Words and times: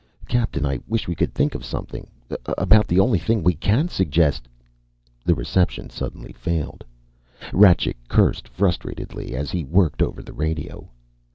Captain, 0.27 0.65
I 0.65 0.79
wish 0.87 1.07
we 1.07 1.13
could 1.13 1.31
think 1.31 1.53
of 1.53 1.63
something. 1.63 2.07
About 2.57 2.87
the 2.87 2.99
only 2.99 3.19
thing 3.19 3.43
we 3.43 3.53
can 3.53 3.87
suggest" 3.87 4.47
The 5.27 5.35
reception 5.35 5.91
suddenly 5.91 6.31
failed 6.33 6.83
again. 7.39 7.51
Rajcik 7.59 7.97
cursed 8.07 8.47
frustratedly 8.49 9.33
as 9.35 9.51
he 9.51 9.63
worked 9.63 10.01
over 10.01 10.23
the 10.23 10.33
radio. 10.33 10.89